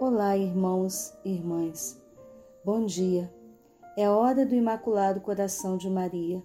[0.00, 2.00] Olá, irmãos e irmãs.
[2.64, 3.34] Bom dia.
[3.96, 6.40] É hora do Imaculado Coração de Maria.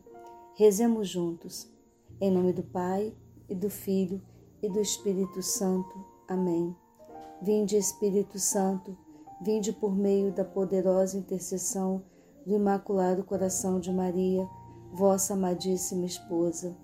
[0.55, 1.71] Rezemos juntos.
[2.19, 3.13] Em nome do Pai,
[3.47, 4.19] e do Filho,
[4.59, 6.03] e do Espírito Santo.
[6.27, 6.75] Amém.
[7.43, 8.97] Vinde, Espírito Santo,
[9.39, 12.01] vinde por meio da poderosa intercessão
[12.47, 14.49] do Imaculado Coração de Maria,
[14.91, 16.75] vossa amadíssima esposa.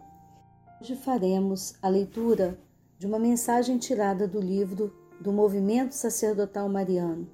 [0.80, 2.60] Hoje faremos a leitura
[3.00, 7.30] de uma mensagem tirada do livro do Movimento Sacerdotal Mariano.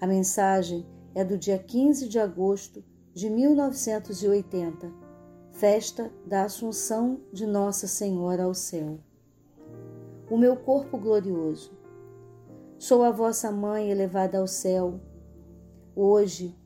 [0.00, 2.82] A mensagem é do dia 15 de agosto
[3.14, 4.92] de 1980,
[5.52, 8.98] festa da Assunção de Nossa Senhora ao céu.
[10.28, 11.72] O meu corpo glorioso.
[12.78, 15.00] Sou a vossa mãe elevada ao céu.
[15.94, 16.58] Hoje,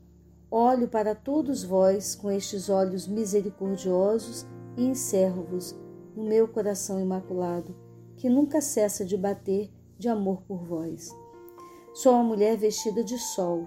[0.50, 4.46] olho para todos vós com estes olhos misericordiosos
[4.78, 5.76] e encerro-vos
[6.16, 7.76] no meu coração imaculado,
[8.16, 11.10] que nunca cessa de bater de amor por vós.
[11.92, 13.66] Sou uma mulher vestida de sol.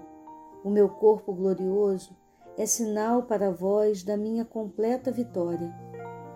[0.64, 2.16] O meu corpo glorioso
[2.56, 5.72] é sinal para vós da minha completa vitória.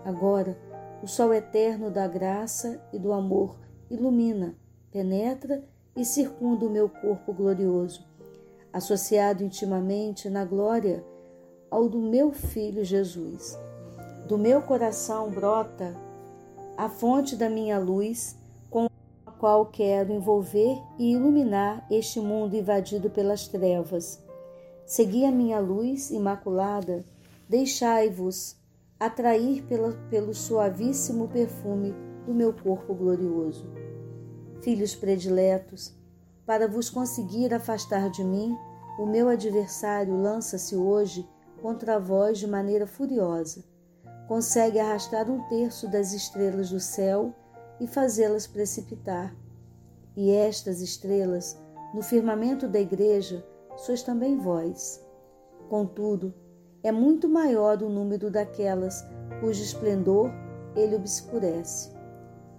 [0.05, 0.57] Agora,
[1.01, 3.57] o sol eterno da graça e do amor
[3.89, 4.55] ilumina,
[4.91, 5.63] penetra
[5.95, 8.05] e circunda o meu corpo glorioso,
[8.71, 11.03] associado intimamente na glória
[11.69, 13.57] ao do meu Filho Jesus.
[14.27, 15.95] Do meu coração brota
[16.75, 18.37] a fonte da minha luz
[19.39, 24.21] qual quero envolver e iluminar este mundo invadido pelas trevas.
[24.85, 27.03] Segui a minha luz imaculada,
[27.47, 28.55] deixai-vos
[28.99, 31.93] atrair pela, pelo suavíssimo perfume
[32.25, 33.65] do meu corpo glorioso.
[34.61, 35.93] Filhos prediletos,
[36.45, 38.57] para vos conseguir afastar de mim,
[38.97, 41.27] o meu adversário lança-se hoje
[41.61, 43.63] contra vós de maneira furiosa.
[44.27, 47.33] Consegue arrastar um terço das estrelas do céu
[47.79, 49.35] e fazê-las precipitar.
[50.15, 51.57] E estas estrelas,
[51.93, 55.03] no firmamento da igreja, sois também vós.
[55.69, 56.33] Contudo,
[56.83, 59.03] é muito maior o número daquelas
[59.39, 60.31] cujo esplendor
[60.75, 61.91] ele obscurece.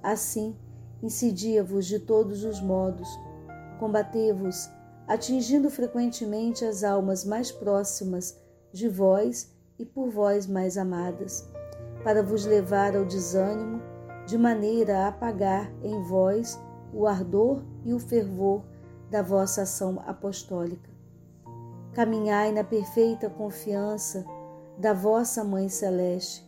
[0.03, 0.56] Assim,
[1.03, 3.09] incidia-vos de todos os modos,
[3.78, 4.69] combatei-vos,
[5.06, 8.38] atingindo frequentemente as almas mais próximas
[8.72, 11.48] de vós e por vós mais amadas,
[12.04, 13.81] para vos levar ao desânimo
[14.28, 16.61] de maneira a apagar em vós
[16.93, 18.62] o ardor e o fervor
[19.11, 20.91] da vossa ação apostólica.
[21.94, 24.27] Caminhai na perfeita confiança
[24.77, 26.47] da vossa Mãe Celeste.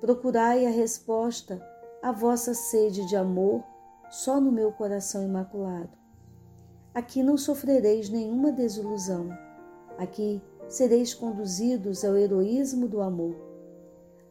[0.00, 1.64] Procurai a resposta
[2.02, 3.62] à vossa sede de amor
[4.10, 5.96] só no meu coração imaculado.
[6.92, 9.28] Aqui não sofrereis nenhuma desilusão.
[9.96, 13.36] Aqui sereis conduzidos ao heroísmo do amor.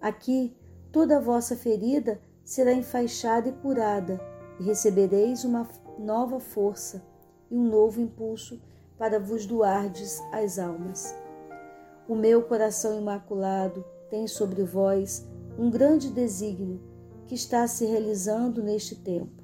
[0.02, 0.53] Aqui
[0.91, 4.22] toda a vossa ferida será enfaixada e curada,
[4.59, 5.67] e recebereis uma
[6.00, 7.03] nova força
[7.51, 8.61] e um novo impulso
[8.97, 11.13] para vos doardes as almas.
[12.07, 16.79] O meu coração imaculado tem sobre vós um grande desígnio
[17.25, 19.44] que está se realizando neste tempo.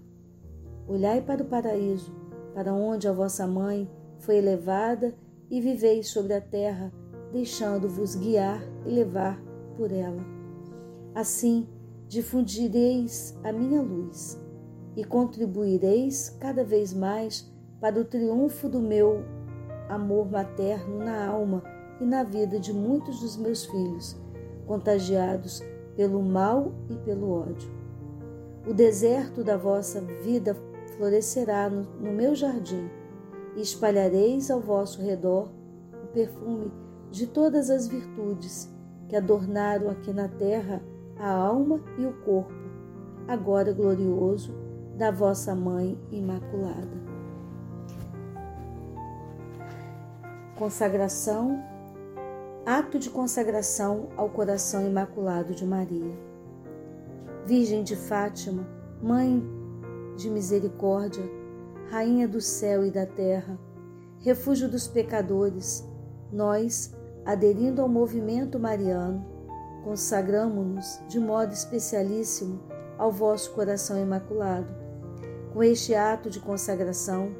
[0.87, 2.15] Olhai para o paraíso,
[2.53, 5.15] para onde a vossa mãe foi elevada,
[5.49, 6.93] e viveis sobre a terra,
[7.33, 9.37] deixando-vos guiar e levar
[9.75, 10.23] por ela.
[11.13, 11.67] Assim,
[12.11, 14.37] difundireis a minha luz
[14.97, 17.49] e contribuireis cada vez mais
[17.79, 19.23] para o triunfo do meu
[19.87, 21.63] amor materno na alma
[22.01, 24.19] e na vida de muitos dos meus filhos,
[24.67, 25.63] contagiados
[25.95, 27.71] pelo mal e pelo ódio.
[28.67, 30.53] O deserto da vossa vida
[30.97, 32.89] florescerá no, no meu jardim
[33.55, 35.49] e espalhareis ao vosso redor
[36.03, 36.73] o perfume
[37.09, 38.69] de todas as virtudes
[39.07, 40.83] que adornaram aqui na terra
[41.21, 42.51] a alma e o corpo,
[43.27, 44.55] agora glorioso,
[44.97, 46.99] da vossa Mãe Imaculada.
[50.57, 51.63] Consagração,
[52.65, 56.11] ato de consagração ao coração imaculado de Maria.
[57.45, 58.67] Virgem de Fátima,
[58.99, 59.43] Mãe
[60.17, 61.23] de misericórdia,
[61.91, 63.59] Rainha do céu e da terra,
[64.19, 65.87] refúgio dos pecadores,
[66.31, 66.95] nós,
[67.25, 69.30] aderindo ao movimento mariano,
[69.83, 72.59] consagramo-nos de modo especialíssimo
[72.97, 74.67] ao vosso coração imaculado.
[75.53, 77.31] Com este ato de consagração,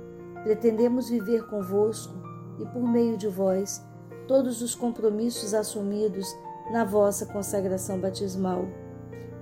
[0.44, 2.14] pretendemos viver convosco
[2.60, 3.82] e por meio de vós
[4.28, 6.28] todos os compromissos assumidos
[6.72, 8.66] na vossa consagração batismal.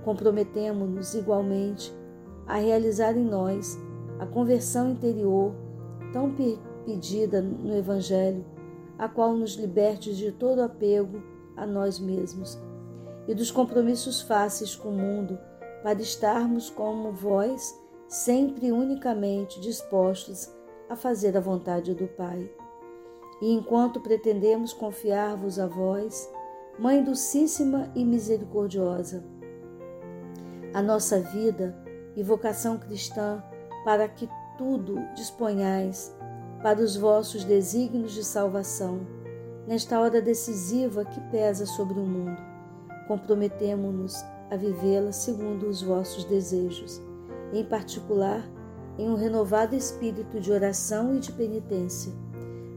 [0.04, 1.94] Comprometemo-nos igualmente
[2.46, 3.78] a realizar em nós
[4.18, 5.54] a conversão interior
[6.12, 6.34] tão
[6.84, 8.44] pedida no Evangelho,
[8.98, 11.22] a qual nos liberte de todo apego
[11.56, 12.58] a nós mesmos
[13.26, 15.38] e dos compromissos fáceis com o mundo,
[15.82, 17.74] para estarmos como vós,
[18.08, 20.50] sempre unicamente dispostos
[20.88, 22.50] a fazer a vontade do Pai.
[23.40, 26.30] E enquanto pretendemos confiar-vos a vós,
[26.78, 29.24] Mãe Dulcíssima e Misericordiosa,
[30.74, 31.76] a nossa vida
[32.16, 33.42] e vocação cristã
[33.84, 34.28] para que
[34.58, 36.14] tudo disponhais
[36.62, 39.00] para os vossos desígnios de salvação,
[39.66, 42.49] nesta hora decisiva que pesa sobre o mundo.
[43.10, 47.02] Comprometemo-nos a vivê-la segundo os vossos desejos,
[47.52, 48.48] em particular
[48.96, 52.12] em um renovado espírito de oração e de penitência,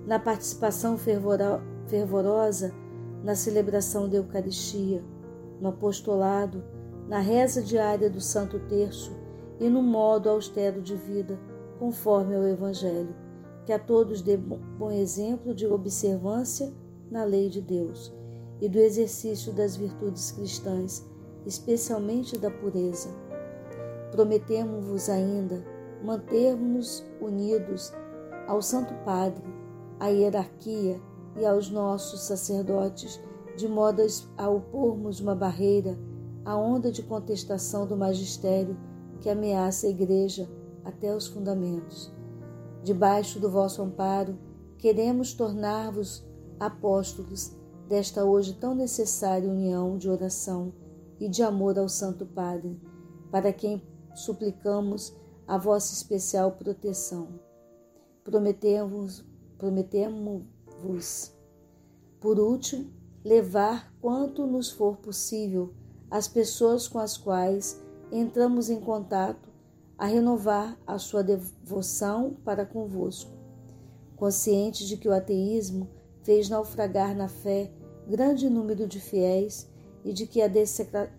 [0.07, 2.73] na participação fervorosa
[3.23, 5.03] na celebração da Eucaristia,
[5.61, 6.63] no apostolado,
[7.07, 9.15] na reza diária do Santo Terço
[9.59, 11.39] e no modo austero de vida,
[11.77, 13.15] conforme ao Evangelho,
[13.67, 16.73] que a todos dê bom exemplo de observância
[17.11, 18.22] na lei de Deus
[18.63, 21.05] e do exercício das virtudes cristãs,
[21.45, 23.09] especialmente da pureza.
[24.09, 25.61] Prometemos-vos ainda
[26.01, 27.91] mantermos-nos unidos
[28.47, 29.43] ao Santo Padre,
[29.99, 30.97] à hierarquia
[31.37, 33.21] e aos nossos sacerdotes,
[33.57, 34.01] de modo
[34.37, 35.99] a opormos uma barreira
[36.45, 38.77] à onda de contestação do magistério
[39.19, 40.49] que ameaça a Igreja
[40.85, 42.13] até os fundamentos.
[42.81, 44.37] Debaixo do vosso amparo,
[44.77, 46.25] queremos tornar-vos
[46.57, 50.73] apóstolos desta hoje tão necessária união de oração
[51.19, 52.79] e de amor ao Santo Padre,
[53.31, 53.81] para quem
[54.13, 55.15] suplicamos
[55.47, 57.27] a vossa especial proteção.
[58.23, 59.23] Prometemos,
[59.57, 61.31] prometemos-vos,
[62.19, 62.91] por último,
[63.23, 65.73] levar quanto nos for possível
[66.09, 67.81] as pessoas com as quais
[68.11, 69.49] entramos em contato
[69.97, 73.31] a renovar a sua devoção para convosco.
[74.15, 75.89] Consciente de que o ateísmo
[76.23, 77.71] fez naufragar na fé
[78.07, 79.69] grande número de fiéis
[80.03, 80.51] e de que a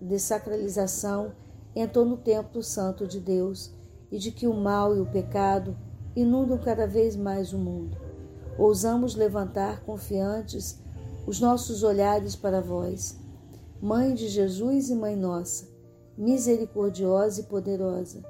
[0.00, 1.32] desacralização
[1.74, 3.72] entrou no templo santo de Deus
[4.10, 5.76] e de que o mal e o pecado
[6.14, 7.96] inundam cada vez mais o mundo.
[8.58, 10.78] Ousamos levantar confiantes
[11.26, 13.18] os nossos olhares para vós,
[13.80, 15.66] Mãe de Jesus e Mãe nossa,
[16.16, 18.22] misericordiosa e poderosa,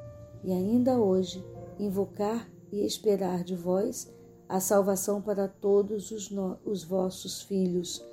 [0.43, 1.45] e ainda hoje
[1.79, 4.11] invocar e esperar de vós
[4.49, 8.05] a salvação para todos os, no, os vossos filhos.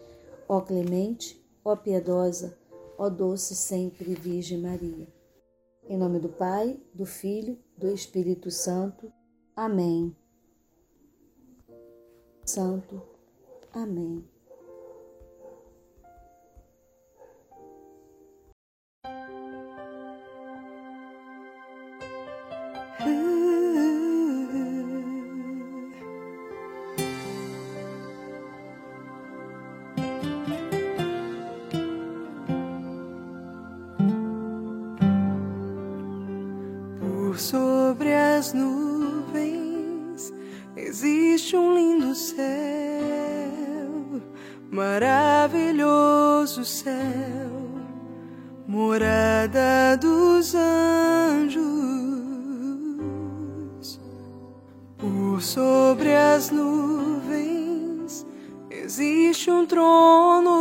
[0.47, 2.57] Ó clemente, ó piedosa,
[2.97, 5.07] ó doce sempre Virgem Maria.
[5.87, 9.11] Em nome do Pai, do Filho, do Espírito Santo.
[9.55, 10.15] Amém.
[12.45, 13.01] Santo.
[13.73, 14.30] Amém.
[38.41, 40.33] Sobre as nuvens
[40.75, 42.41] existe um lindo céu,
[44.71, 47.51] maravilhoso céu,
[48.67, 51.61] morada dos anjos.
[54.97, 58.25] Por sobre as nuvens
[58.71, 60.60] existe um trono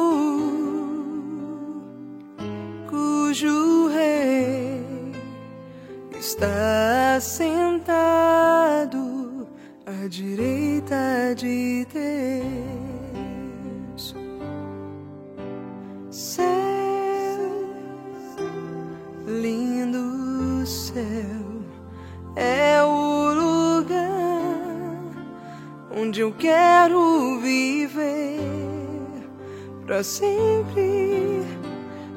[10.11, 11.87] direita de
[13.95, 14.17] Deus.
[16.11, 16.45] Céu,
[19.25, 21.63] lindo céu,
[22.35, 23.95] é o lugar
[25.97, 28.41] onde eu quero viver
[29.87, 31.45] para sempre.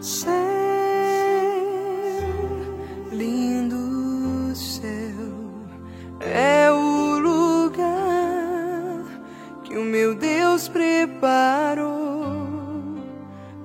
[0.01, 0.42] Céu,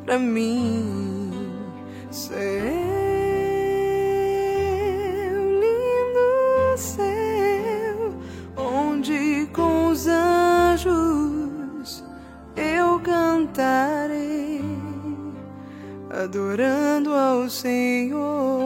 [0.04, 1.30] para mim.
[2.10, 2.38] Céu,
[5.62, 8.12] lindo céu,
[8.56, 12.04] onde com os anjos
[12.56, 14.62] eu cantarei,
[16.10, 18.57] adorando ao Senhor.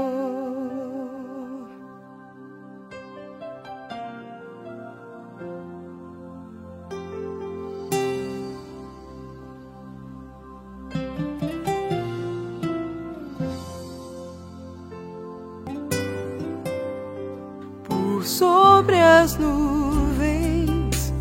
[19.23, 21.13] Sobre as nuvens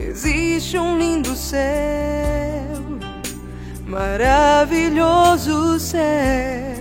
[0.00, 2.82] existe um lindo céu,
[3.86, 6.74] maravilhoso céu,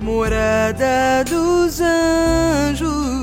[0.00, 3.16] morada dos anjos.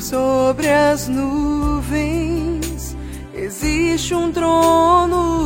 [0.00, 2.96] sobre as nuvens
[3.34, 5.40] existe um trono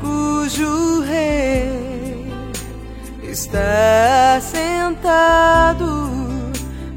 [0.00, 1.63] cujo rei
[3.54, 6.10] está sentado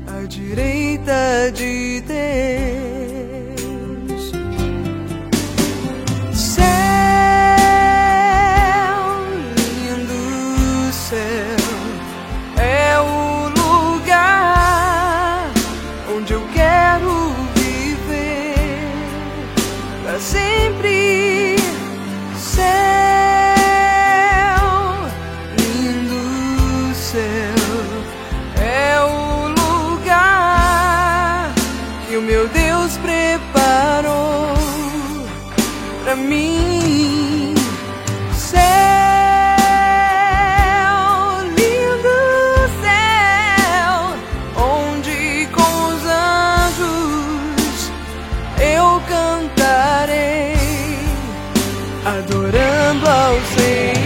[0.08, 1.67] à direita de
[52.28, 53.97] adorando ao Senhor.